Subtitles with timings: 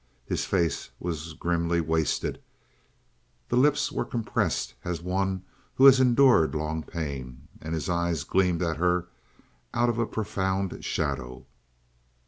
[0.25, 2.41] His face was grimly wasted;
[3.49, 5.43] the lips were compressed as one
[5.75, 9.09] who has endured long pain; and his eyes gleamed at her
[9.75, 11.45] out of a profound shadow.